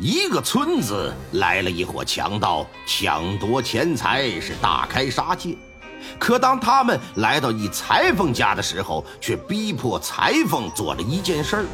[0.00, 5.56] 一个村子来了一伙强盗，抢夺钱财是大开杀戒。
[6.20, 11.66] 可当他们来到一裁缝家的时候，却逼迫裁缝做了一件事。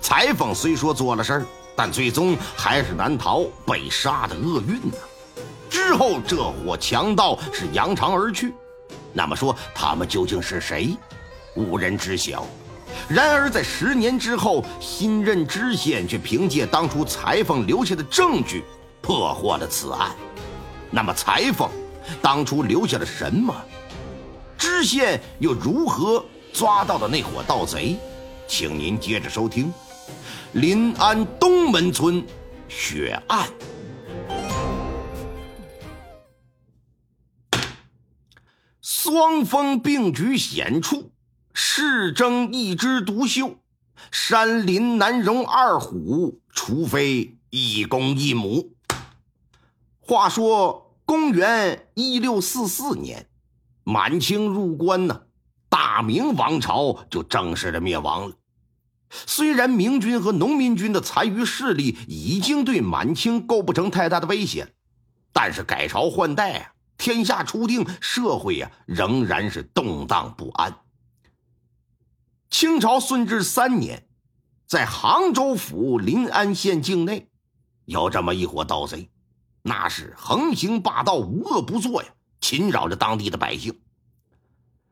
[0.00, 1.46] 裁缝虽说做了事儿，
[1.76, 4.96] 但最终还是难逃被杀的厄运呢。
[5.70, 8.52] 之后，这伙强盗是扬长而去。
[9.12, 10.96] 那么说，他们究竟是谁？
[11.54, 12.44] 无人知晓。
[13.12, 18.64] 然而，在十年之后，新任知县却凭借当初裁缝留下的证据，
[19.02, 20.16] 破获了此案。
[20.90, 21.68] 那么，裁缝
[22.22, 23.54] 当初留下了什么？
[24.56, 27.98] 知县又如何抓到的那伙盗贼？
[28.48, 29.66] 请您接着收听
[30.52, 32.24] 《临安东门村
[32.66, 33.46] 血案》。
[38.80, 41.11] 双峰并举险处。
[41.54, 43.58] 世争一枝独秀，
[44.10, 48.72] 山林难容二虎，除非一公一母。
[50.00, 53.28] 话说公元一六四四年，
[53.84, 55.22] 满清入关呢，
[55.68, 58.36] 大明王朝就正式的灭亡了。
[59.10, 64.72] 虽然明军和农民军的残余势力已经对满清构不成太大的威胁，
[65.34, 70.74] 但是改朝换代啊，天下初定，社会呀仍然是动荡不安。
[72.62, 74.06] 清朝顺治三年，
[74.68, 77.28] 在杭州府临安县境内，
[77.86, 79.10] 有这么一伙盗贼，
[79.62, 82.10] 那是横行霸道、无恶不作呀，
[82.40, 83.80] 侵扰着当地的百姓。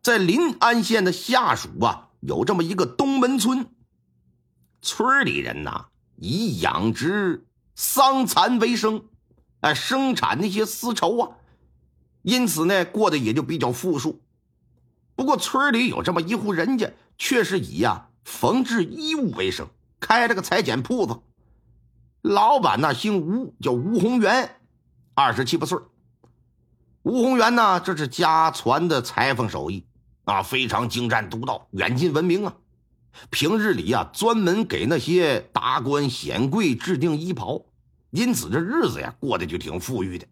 [0.00, 3.66] 在临安县的下属啊，有这么一个东门村，
[4.80, 9.06] 村里人呐以养殖桑蚕为生，
[9.58, 11.36] 哎，生产那些丝绸啊，
[12.22, 14.22] 因此呢，过得也就比较富庶。
[15.16, 16.92] 不过村里有这么一户人家。
[17.18, 19.68] 却是以呀缝制衣物为生，
[20.00, 21.18] 开了个裁剪铺子。
[22.22, 24.56] 老板呢姓吴，叫吴宏元，
[25.14, 25.78] 二十七八岁。
[27.02, 29.86] 吴宏元呢，这是家传的裁缝手艺
[30.24, 32.56] 啊，非常精湛独到，远近闻名啊。
[33.30, 37.64] 平日里呀，专门给那些达官显贵制定衣袍，
[38.10, 40.26] 因此这日子呀过得就挺富裕的。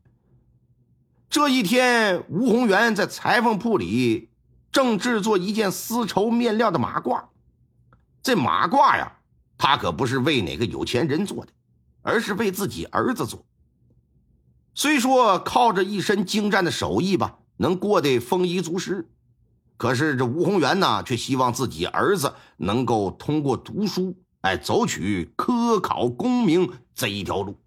[1.31, 4.31] 这一天，吴宏元在裁缝铺里。
[4.75, 7.27] 正制作一件丝绸面料的马褂，
[8.25, 9.19] 这马褂呀，
[9.57, 11.53] 他可不是为哪个有钱人做的，
[12.03, 13.47] 而是为自己儿子做。
[14.75, 19.09] 虽说靠着一身精湛的手艺吧，能过得丰衣足食，
[19.77, 27.61] 可是这吴宏元呢，却希望自己儿子能够通过读书，哎，走取科考功名这一条路。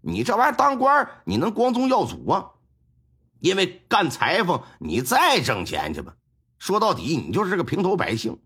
[0.00, 2.46] 你这玩意儿当官，你能光宗耀祖啊？
[3.40, 6.14] 因为干裁缝，你再挣钱去吧。
[6.64, 8.38] 说到底，你就是个平头百姓。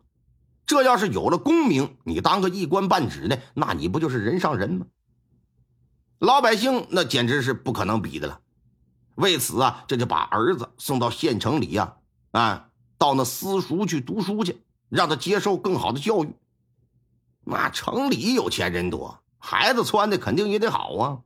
[0.66, 4.86] 这要是有了功名，你当个一官半职的，那你不就是人上人吗？
[6.18, 8.40] 老百姓那简直是不可能比的了。
[9.14, 11.94] 为此啊，这就把儿子送到县城里呀，
[12.32, 16.34] 啊，到那私塾去读书去，让他接受更好的教育。
[17.44, 21.18] 那城里有钱人多，孩子穿的肯定也得好啊。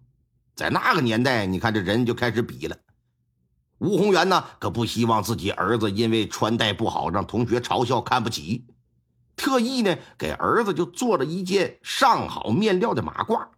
[0.55, 2.77] 在那个年代，你看这人就开始比了。
[3.83, 8.65] 吴宏元呢，可不希望自己儿子因为穿戴不好让同学嘲笑看不起，
[9.35, 13.49] 特意呢给儿子就做了一件上好面料的马褂。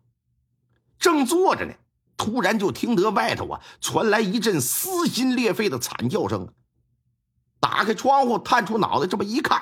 [0.99, 1.75] 正坐着呢，
[2.17, 6.49] 突然就听得外头啊传来一阵撕心裂肺的惨叫声。
[7.61, 9.61] 打开窗户，探出脑袋，这么一看，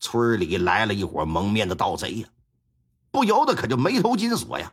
[0.00, 2.28] 村里来了一伙蒙面的盗贼呀，
[3.10, 4.70] 不由得可就眉头紧锁呀。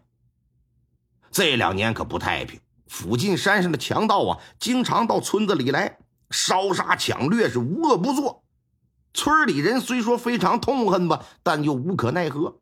[1.32, 2.60] 这两年可不太平。
[2.90, 6.00] 附近山上的强盗啊，经常到村子里来
[6.32, 8.44] 烧杀抢掠，是无恶不作。
[9.14, 12.60] 村里人虽说非常痛恨吧，但又无可奈何。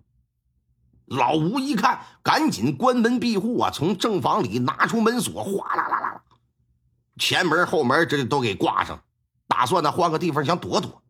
[1.06, 6.21] 老吴一看，赶紧关门闭户啊，从正房里拿出门锁，哗啦啦啦啦，
[7.18, 9.01] 前门后门这都给挂上，
[9.47, 11.01] 打算呢换个地方想躲躲。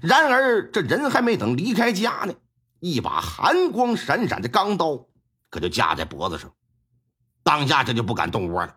[0.00, 2.32] 然而这人还没等离开家呢，
[2.78, 5.06] 一把寒光闪闪的钢刀
[5.50, 6.50] 可就架在脖子上。
[7.42, 8.76] 当下这就不敢动窝了，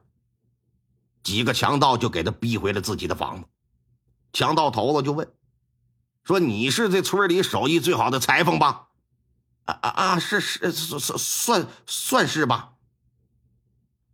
[1.23, 3.47] 几个强盗就给他逼回了自己的房子。
[4.31, 5.31] 强盗头子就问
[6.23, 8.87] ：“说你是这村里手艺最好的裁缝吧
[9.65, 12.73] ？”“啊啊啊，是是算算算是吧。”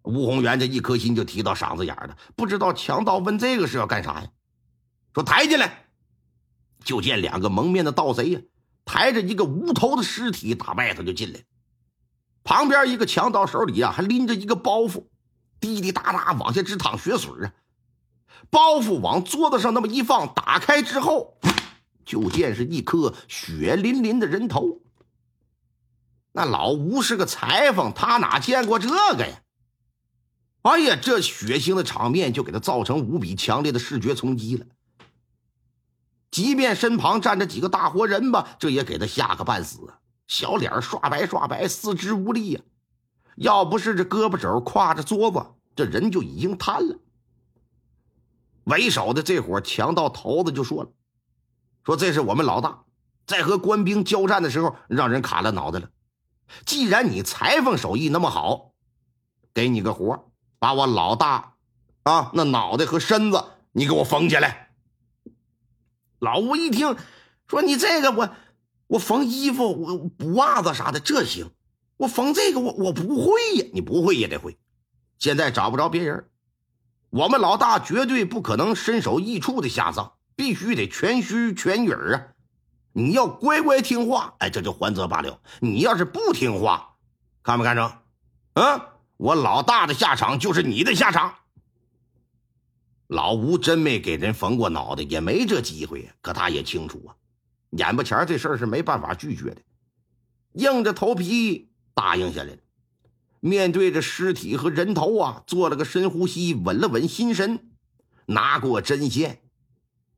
[0.03, 4.29] 吴宏元这一颗心就提到嗓子眼了，不知道强盗问这个是要干啥呀？
[5.13, 5.87] 说抬进来，
[6.83, 8.41] 就见两个蒙面的盗贼呀，
[8.85, 11.43] 抬着一个无头的尸体打外头就进来。
[12.49, 15.03] 旁边一个强盗手里呀还拎着一个包袱，
[15.59, 17.53] 滴滴答答往下直淌血水啊。
[18.49, 21.37] 包袱往桌子上那么一放，打开之后，
[22.03, 24.81] 就见是一颗血淋淋的人头。
[26.31, 29.41] 那老吴是个裁缝，他哪见过这个呀？
[30.63, 34.65] 哎呀，这血腥的场面就给他造成无比强烈的视觉冲击了。
[36.31, 39.98] 即便身旁站着几个大活人吧，这也给他吓个半死啊！
[40.29, 42.61] 小脸刷白刷白，四肢无力呀。
[43.35, 45.43] 要不是这胳膊肘挎着桌子，
[45.75, 46.99] 这人就已经瘫了。
[48.65, 50.91] 为首的这伙强盗头子就说了
[51.83, 52.83] ：“说这是我们老大，
[53.25, 55.89] 在和官兵交战的时候，让人砍了脑袋了。
[56.63, 58.73] 既然你裁缝手艺那么好，
[59.51, 61.55] 给你个活把我老大
[62.03, 64.69] 啊那脑袋和身子你给我缝起来。”
[66.19, 66.95] 老吴一听，
[67.47, 68.29] 说：“你这个我
[68.89, 71.51] 我缝衣服，我补袜子啥的这行，
[71.95, 74.57] 我缝这个我我不会呀，你不会也得会。
[75.19, 76.25] 现在找不着别人。”
[77.11, 82.27] 我们老大绝对不可能身首异处的下葬，必须得全虚全影啊！
[82.93, 86.97] 你要乖乖听话，哎，这就还则罢了；你要是不听话，
[87.41, 87.91] 看没看成？
[88.53, 88.81] 嗯，
[89.17, 91.33] 我老大的下场就是你的下场。
[93.07, 97.15] 老吴真没给人缝过脑袋，也没这机会可他也清楚啊，
[97.71, 99.61] 眼巴前这事儿是没办法拒绝的，
[100.53, 102.57] 硬着头皮答应下来了。
[103.41, 107.69] 面对着尸体和人头啊，做了个深呼吸，稳了稳心神，
[108.25, 109.41] 拿过针线，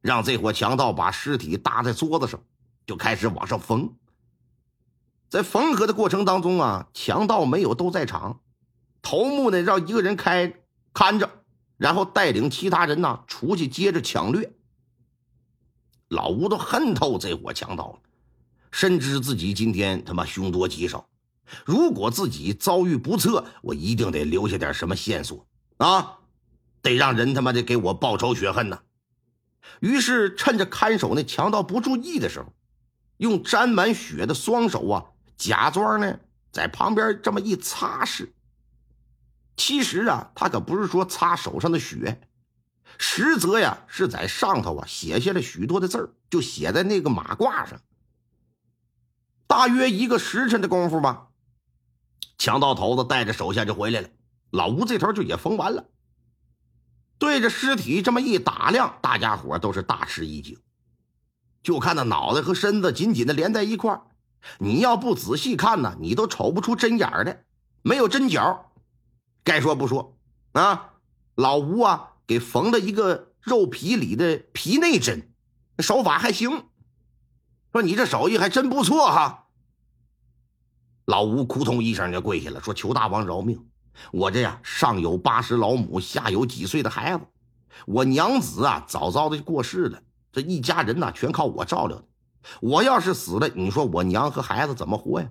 [0.01, 2.41] 让这伙强盗把尸体搭在桌子上，
[2.87, 3.93] 就开始往上缝。
[5.29, 8.41] 在缝合的过程当中啊，强盗没有都在场，
[9.01, 10.61] 头目呢让一个人开
[10.93, 11.29] 看着，
[11.77, 14.53] 然后带领其他人呢出去接着抢掠。
[16.11, 17.99] 老吴都恨透这伙强盗了，
[18.69, 21.07] 深知自己今天他妈凶多吉少。
[21.65, 25.47] 如果自己遭遇不测，我一定得留下点什么线索
[25.77, 26.19] 啊！
[26.81, 28.81] 得让人他妈的给我报仇雪恨呐！
[29.79, 32.51] 于是趁着看守那强盗不注意的时候，
[33.15, 35.05] 用沾满血的双手啊，
[35.37, 36.19] 假装呢
[36.51, 38.29] 在旁边这么一擦拭。
[39.55, 42.19] 其实啊，他可不是说擦手上的血，
[42.97, 47.79] 实则呀是在上头啊写下了许多的字儿，就写在那个马褂上。
[49.47, 51.27] 大约一个时辰的功夫吧。
[52.37, 54.09] 强盗头子带着手下就回来了，
[54.49, 55.85] 老吴这头就也缝完了。
[57.19, 60.57] 对着尸体这么一打量，大家伙都是大吃一惊。
[61.61, 64.01] 就看那脑袋和身子紧紧的连在一块
[64.57, 67.43] 你要不仔细看呢，你都瞅不出针眼来，
[67.83, 68.71] 没有针脚。
[69.43, 70.17] 该说不说
[70.53, 70.93] 啊，
[71.35, 75.31] 老吴啊给缝了一个肉皮里的皮内针，
[75.79, 76.65] 手法还行。
[77.71, 79.47] 说你这手艺还真不错哈。
[81.05, 83.65] 老吴扑通一声就跪下了，说：“求大王饶命！
[84.11, 87.25] 我这呀上有八十老母，下有几岁的孩子，
[87.85, 90.01] 我娘子啊早早的就过世了，
[90.31, 92.05] 这一家人呐全靠我照料的。
[92.61, 95.29] 我要是死了，你说我娘和孩子怎么活呀？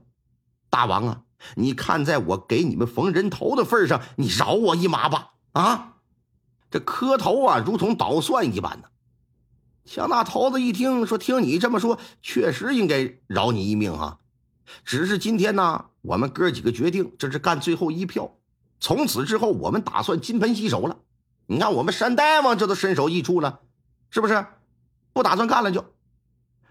[0.68, 1.22] 大王啊，
[1.54, 5.32] 你看在我给你们缝人头的份上，你饶我一马吧！
[5.52, 5.96] 啊，
[6.70, 8.88] 这磕头啊如同捣蒜一般呢。
[9.84, 14.18] 强大头子一听说，听你这么说，确实应该饶你一命啊。”
[14.84, 18.36] 只是今天呢，我们哥几个决定，这是干最后一票。
[18.78, 20.98] 从此之后，我们打算金盆洗手了。
[21.46, 23.60] 你看，我们山大王这都身首异处了，
[24.10, 24.46] 是不是？
[25.12, 25.84] 不打算干了就？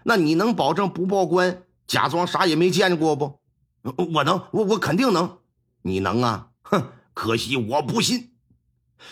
[0.02, 3.38] 那你能保证不报官，假装啥也没见过不？
[3.82, 5.38] 我能，我我肯定能。
[5.82, 6.48] 你能啊？
[6.62, 6.92] 哼！
[7.12, 8.32] 可惜我不信。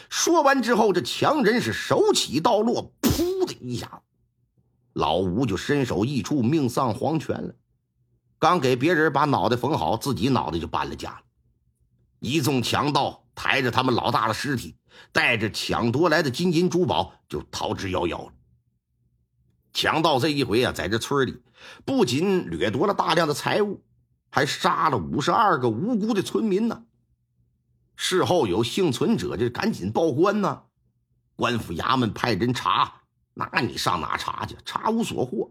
[0.08, 4.02] 说完之后，这强人是手起刀落，噗的一下，
[4.92, 7.54] 老吴就身首异处，命丧黄泉了。
[8.38, 11.22] 刚给别人把脑袋缝好，自己脑袋就搬了家了。
[12.20, 14.76] 一众强盗抬着他们老大的尸体，
[15.12, 18.32] 带着抢夺来的金银珠宝，就逃之夭夭了。
[19.72, 21.42] 强盗这一回啊，在这村里
[21.84, 23.84] 不仅掠夺了大量的财物，
[24.30, 26.84] 还杀了五十二个无辜的村民呢。
[28.00, 30.62] 事后有幸存者就赶紧报官呢，
[31.34, 33.02] 官府衙门派人查，
[33.34, 34.56] 那你上哪查去？
[34.64, 35.50] 查无所获。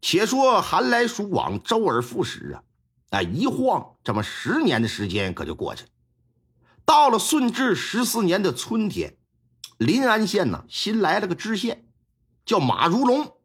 [0.00, 2.62] 且说寒来暑往，周而复始啊！
[3.10, 5.90] 哎，一晃这么十年的时间可就过去了。
[6.84, 9.16] 到了顺治十四年的春天，
[9.78, 11.86] 临安县呢新来了个知县，
[12.44, 13.36] 叫马如龙。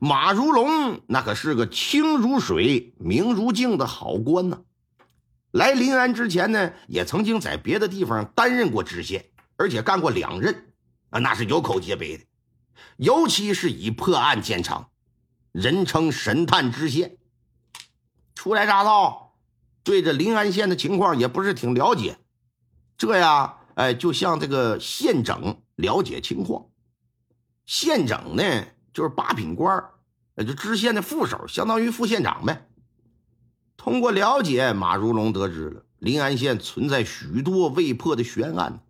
[0.00, 4.62] 马如龙那可是个清如水、明如镜的好官呢。
[5.52, 9.26] 来临安之前呢，也曾经在别的地方担任过知县，
[9.56, 10.72] 而且干过两任，
[11.10, 12.24] 啊，那是有口皆碑的。
[12.96, 14.90] 尤其是以破案见长，
[15.52, 17.16] 人称神探知县。
[18.34, 19.34] 初来乍到，
[19.82, 22.18] 对这临安县的情况也不是挺了解。
[22.98, 26.66] 这呀，哎，就向这个县整了解情况。
[27.64, 29.82] 县整呢，就是八品官
[30.34, 32.68] 那就知县的副手，相当于副县长呗。
[33.86, 38.80] 通过了解，马如龙得知了临安县存在许多未破的悬案。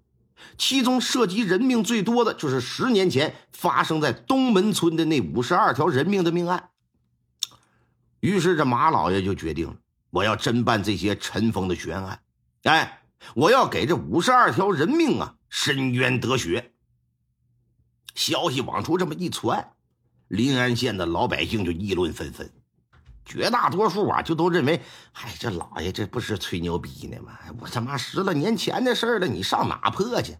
[0.57, 6.71] 其中涉及人命最多的就是十年前发生在东门村的那五十二条人命的命案。
[8.21, 9.76] 于是这马老爷就决定了，
[10.09, 12.23] 我要侦办这些尘封的悬案，
[12.62, 13.03] 哎，
[13.35, 16.73] 我要给这五十二条人命啊伸冤得雪。
[18.15, 19.73] 消息往出这么一传，
[20.29, 22.50] 临安县的老百姓就议论纷纷，
[23.26, 24.80] 绝大多数啊就都认为，
[25.14, 27.33] 哎，这老爷这不是吹牛逼呢吗？
[27.61, 30.38] 我他妈十来年前的事了，你上哪破去？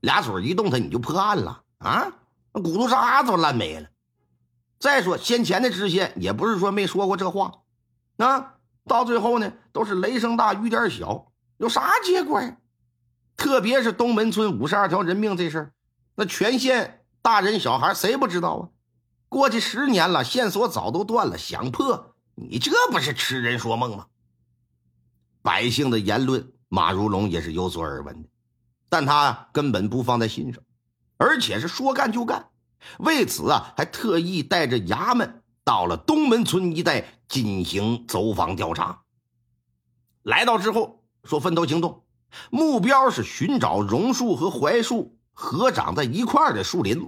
[0.00, 2.12] 俩嘴一动，他你就破案了啊？
[2.52, 3.88] 那骨头渣子都烂没了。
[4.78, 7.52] 再说先前的知县也不是说没说过这话，
[8.18, 8.54] 啊，
[8.86, 12.56] 到最后呢都是雷声大雨点小，有啥结果呀？
[13.36, 15.72] 特别是东门村五十二条人命这事儿，
[16.16, 18.68] 那全县大人小孩谁不知道啊？
[19.28, 24.06] 过去十年了，线索早都断了，想破你这不是痴人说梦吗？
[25.42, 28.28] 百姓的言论，马如龙也是有所耳闻的。
[28.88, 30.62] 但他根本不放在心上，
[31.16, 32.48] 而且是说干就干。
[32.98, 39.02] 为此啊，还特意带着衙门到了东门村一带进行走访调查。
[40.22, 42.04] 来到之后，说分头行动，
[42.50, 47.06] 目标是寻找榕树和槐树合长在一块的树林子。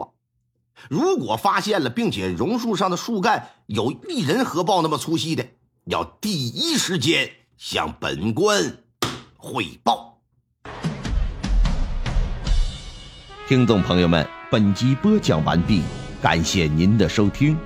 [0.88, 5.46] 如果发现了，并且榕树上的树干有一人合抱那么粗细的，
[5.84, 8.78] 要第一时间向本官
[9.36, 10.18] 汇报。
[13.48, 15.82] 听众朋友们，本集播讲完毕，
[16.20, 17.56] 感谢您的收听。